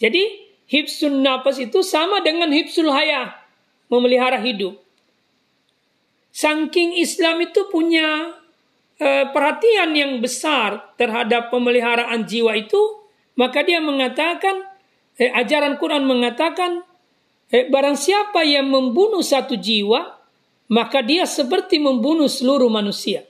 [0.01, 3.37] Jadi hibsun nafas itu sama dengan hibsul hayah,
[3.85, 4.81] memelihara hidup.
[6.33, 8.33] Saking Islam itu punya
[8.97, 12.81] eh, perhatian yang besar terhadap pemeliharaan jiwa itu,
[13.37, 14.65] maka dia mengatakan,
[15.21, 16.83] eh, ajaran Quran mengatakan,
[17.47, 20.19] Eh, barang siapa yang membunuh satu jiwa,
[20.67, 23.23] maka dia seperti membunuh seluruh manusia.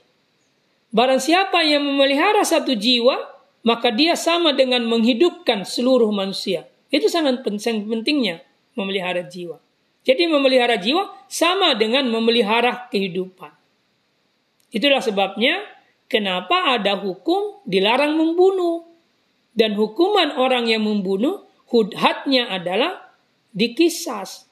[0.90, 3.14] Barang siapa yang memelihara satu jiwa,
[3.62, 6.66] maka dia sama dengan menghidupkan seluruh manusia.
[6.90, 8.42] Itu sangat pentingnya
[8.74, 9.62] memelihara jiwa.
[10.02, 13.54] Jadi memelihara jiwa sama dengan memelihara kehidupan.
[14.74, 15.62] Itulah sebabnya
[16.10, 18.87] kenapa ada hukum dilarang membunuh.
[19.58, 23.10] Dan hukuman orang yang membunuh, hudhatnya adalah
[23.50, 24.46] dikisas.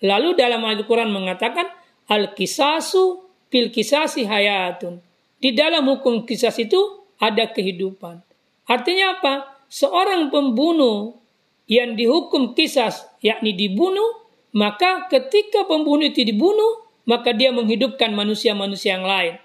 [0.00, 1.68] Lalu dalam Al-Quran mengatakan
[2.08, 5.04] al-kisasu fil kisasi hayatun.
[5.36, 6.80] Di dalam hukum kisas itu
[7.20, 8.24] ada kehidupan.
[8.64, 9.34] Artinya apa?
[9.68, 11.20] Seorang pembunuh
[11.68, 14.24] yang dihukum kisas yakni dibunuh,
[14.56, 19.36] maka ketika pembunuh itu dibunuh, maka dia menghidupkan manusia-manusia yang lain.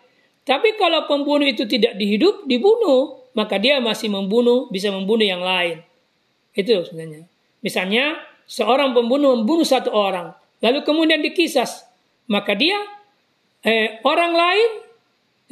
[0.48, 5.84] Tapi kalau pembunuh itu tidak dihidup, dibunuh, maka dia masih membunuh, bisa membunuh yang lain.
[6.52, 7.28] Itu sebenarnya.
[7.64, 8.20] Misalnya
[8.50, 11.88] seorang pembunuh membunuh satu orang, lalu kemudian dikisas,
[12.28, 12.76] maka dia
[13.64, 14.72] eh, orang lain,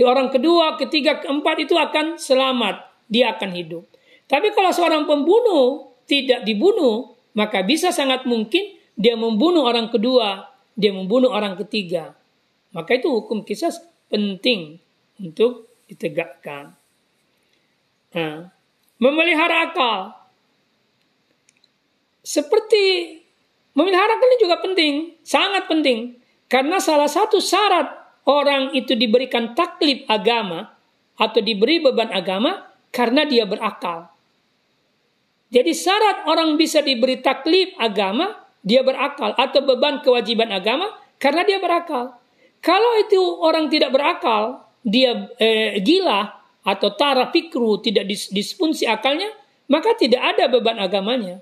[0.03, 3.83] orang kedua, ketiga, keempat itu akan selamat, dia akan hidup.
[4.29, 10.91] Tapi kalau seorang pembunuh tidak dibunuh, maka bisa sangat mungkin dia membunuh orang kedua, dia
[10.91, 12.15] membunuh orang ketiga.
[12.75, 13.73] Maka itu hukum kisah
[14.11, 14.77] penting
[15.19, 16.78] untuk ditegakkan.
[18.09, 18.49] Nah,
[18.97, 20.17] memelihara akal
[22.25, 23.17] seperti
[23.77, 24.93] memelihara ini juga penting,
[25.25, 26.17] sangat penting.
[26.49, 27.89] Karena salah satu syarat
[28.25, 30.73] orang itu diberikan taklif agama
[31.17, 34.09] atau diberi beban agama karena dia berakal.
[35.49, 38.33] Jadi syarat orang bisa diberi taklif agama,
[38.65, 40.89] dia berakal atau beban kewajiban agama
[41.21, 42.17] karena dia berakal.
[42.59, 49.31] Kalau itu orang tidak berakal, dia eh, gila atau tara pikru tidak dis disfungsi akalnya,
[49.71, 51.39] maka tidak ada beban agamanya.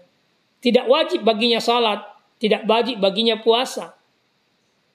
[0.62, 2.02] Tidak wajib baginya salat,
[2.38, 3.98] tidak wajib baginya puasa.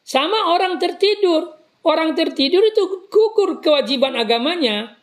[0.03, 1.59] Sama orang tertidur.
[1.83, 4.95] Orang tertidur itu gugur kewajiban agamanya.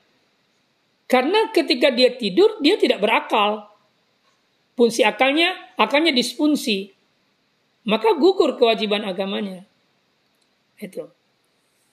[1.11, 3.67] Karena ketika dia tidur, dia tidak berakal.
[4.79, 6.95] Fungsi akalnya, akalnya disfungsi.
[7.83, 9.67] Maka gugur kewajiban agamanya.
[10.79, 11.11] Itu.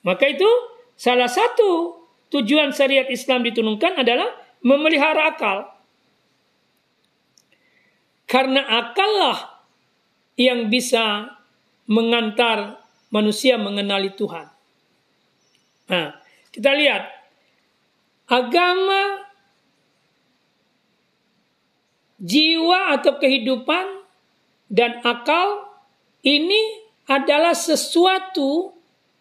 [0.06, 0.46] Maka itu
[0.94, 1.98] salah satu
[2.30, 4.28] tujuan syariat Islam diturunkan adalah
[4.64, 5.70] memelihara akal.
[8.26, 9.62] Karena akallah
[10.34, 11.30] yang bisa
[11.86, 12.82] mengantar
[13.14, 14.50] manusia mengenali Tuhan.
[15.86, 16.18] Nah,
[16.50, 17.06] kita lihat
[18.26, 19.22] agama
[22.18, 24.02] jiwa atau kehidupan
[24.66, 25.70] dan akal
[26.26, 28.74] ini adalah sesuatu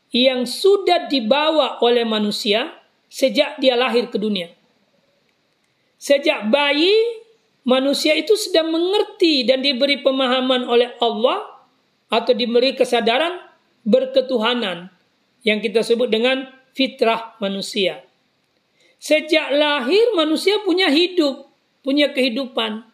[0.10, 2.74] yang sudah dibawa oleh manusia
[3.12, 4.51] sejak dia lahir ke dunia.
[5.95, 6.93] Sejak bayi
[7.66, 11.43] manusia itu sudah mengerti dan diberi pemahaman oleh Allah
[12.14, 13.41] atau diberi kesadaran
[13.86, 14.93] berketuhanan
[15.45, 18.06] yang kita sebut dengan fitrah manusia.
[18.97, 21.49] Sejak lahir manusia punya hidup,
[21.86, 22.86] punya kehidupan,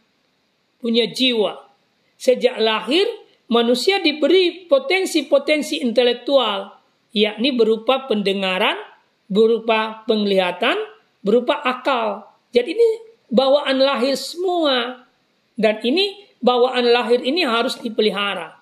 [0.83, 1.71] punya jiwa.
[2.19, 3.07] Sejak lahir
[3.47, 6.75] manusia diberi potensi-potensi intelektual,
[7.15, 8.75] yakni berupa pendengaran,
[9.31, 10.75] berupa penglihatan,
[11.23, 12.27] berupa akal.
[12.51, 12.89] Jadi ini
[13.31, 15.07] bawaan lahir semua.
[15.55, 18.59] Dan ini bawaan lahir ini harus dipelihara.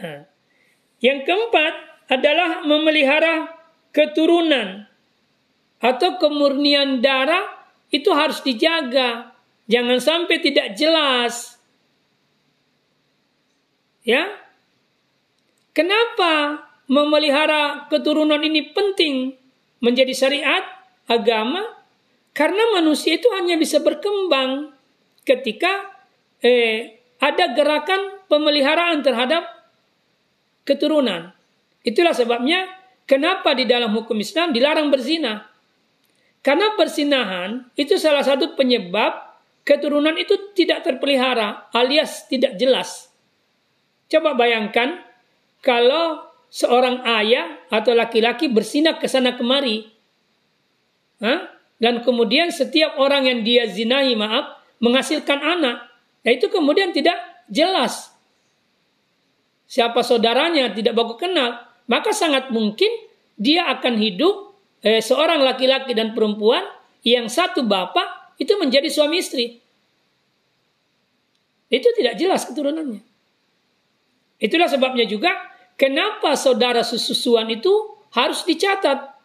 [0.00, 0.24] Nah.
[1.00, 1.74] Yang keempat
[2.12, 3.48] adalah memelihara
[3.92, 4.84] keturunan
[5.80, 9.32] atau kemurnian darah itu harus dijaga.
[9.64, 11.56] Jangan sampai tidak jelas.
[14.04, 14.28] Ya.
[15.72, 19.38] Kenapa memelihara keturunan ini penting
[19.78, 20.66] menjadi syariat
[21.06, 21.62] agama?
[22.34, 24.74] Karena manusia itu hanya bisa berkembang
[25.22, 25.94] ketika
[26.42, 29.46] eh, ada gerakan pemeliharaan terhadap
[30.66, 31.30] keturunan.
[31.86, 32.66] Itulah sebabnya
[33.06, 35.46] kenapa di dalam hukum Islam dilarang berzina.
[36.40, 39.30] Karena persinahan itu salah satu penyebab
[39.66, 43.12] keturunan itu tidak terpelihara alias tidak jelas.
[44.08, 45.04] Coba bayangkan
[45.60, 49.86] kalau seorang ayah atau laki-laki bersinah ke sana kemari.
[51.22, 51.60] Hah?
[51.80, 55.88] dan kemudian setiap orang yang dia zinahi maaf menghasilkan anak.
[56.20, 57.16] Nah itu kemudian tidak
[57.48, 58.12] jelas.
[59.64, 61.64] Siapa saudaranya tidak baku kenal.
[61.88, 62.92] Maka sangat mungkin
[63.40, 66.62] dia akan hidup eh, seorang laki-laki dan perempuan
[67.00, 69.56] yang satu bapak itu menjadi suami istri.
[71.72, 73.00] Itu tidak jelas keturunannya.
[74.36, 75.32] Itulah sebabnya juga
[75.80, 77.72] kenapa saudara susuan itu
[78.12, 79.16] harus dicatat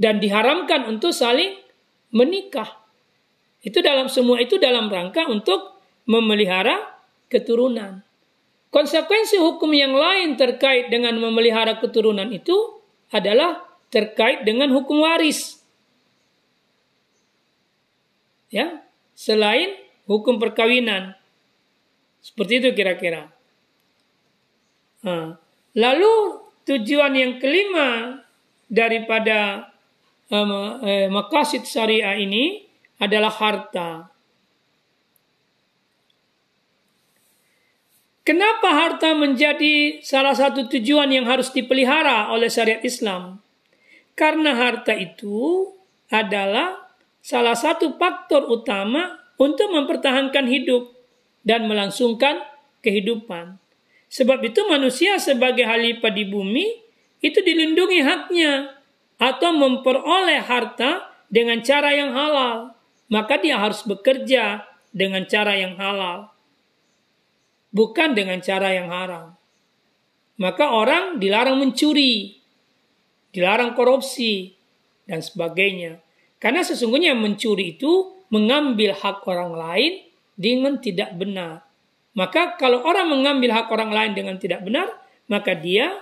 [0.00, 1.60] dan diharamkan untuk saling
[2.08, 2.80] menikah.
[3.60, 5.76] Itu dalam semua itu dalam rangka untuk
[6.08, 6.96] memelihara
[7.28, 8.00] keturunan.
[8.72, 12.80] Konsekuensi hukum yang lain terkait dengan memelihara keturunan itu
[13.12, 13.60] adalah
[13.92, 15.60] terkait dengan hukum waris.
[18.48, 19.76] Ya, selain
[20.08, 21.18] hukum perkawinan.
[22.24, 23.39] Seperti itu kira-kira.
[25.76, 26.14] Lalu
[26.68, 28.20] tujuan yang kelima
[28.68, 29.72] daripada
[30.30, 32.62] eh, makasid syariah ini
[33.00, 34.12] adalah harta.
[38.20, 43.42] Kenapa harta menjadi salah satu tujuan yang harus dipelihara oleh syariat Islam?
[44.14, 45.66] Karena harta itu
[46.12, 46.94] adalah
[47.24, 50.92] salah satu faktor utama untuk mempertahankan hidup
[51.42, 52.44] dan melangsungkan
[52.84, 53.56] kehidupan.
[54.10, 56.66] Sebab itu manusia sebagai halifah di bumi
[57.22, 58.74] itu dilindungi haknya
[59.22, 62.74] atau memperoleh harta dengan cara yang halal,
[63.06, 66.34] maka dia harus bekerja dengan cara yang halal,
[67.70, 69.38] bukan dengan cara yang haram.
[70.40, 72.42] Maka orang dilarang mencuri,
[73.30, 74.56] dilarang korupsi,
[75.06, 76.02] dan sebagainya.
[76.40, 79.92] Karena sesungguhnya mencuri itu mengambil hak orang lain
[80.34, 81.69] dengan tidak benar.
[82.14, 84.90] Maka kalau orang mengambil hak orang lain dengan tidak benar,
[85.30, 85.94] maka dia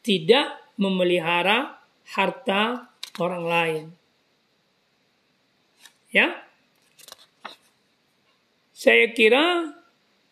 [0.00, 1.76] tidak memelihara
[2.16, 2.88] harta
[3.20, 3.84] orang lain.
[6.10, 6.48] Ya.
[8.72, 9.76] Saya kira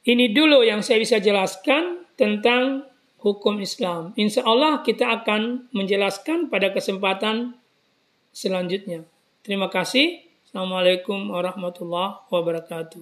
[0.09, 2.89] ini dulu yang saya bisa jelaskan tentang
[3.21, 4.17] hukum Islam.
[4.17, 7.61] Insya Allah kita akan menjelaskan pada kesempatan
[8.33, 9.05] selanjutnya.
[9.45, 10.25] Terima kasih.
[10.49, 12.97] Assalamualaikum warahmatullahi wabarakatuh.